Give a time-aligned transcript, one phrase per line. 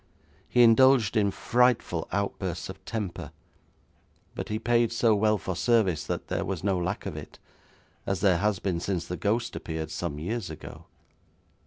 [0.49, 3.31] He indulged in frightful outbursts of temper,
[4.33, 7.37] but he paid so well for service that there was no lack of it,
[8.07, 10.85] as there has been since the ghost appeared some years ago.